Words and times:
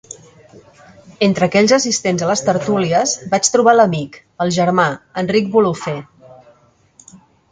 Entre 1.27 1.47
aquells 1.47 1.73
assistents 1.77 2.23
a 2.27 2.29
les 2.29 2.41
tertúlies, 2.47 3.13
vaig 3.33 3.51
trobar 3.57 3.77
l'amic, 3.77 4.17
el 4.47 4.53
germà, 4.57 4.87
Enric 5.23 5.51
Bolufer. 5.57 5.97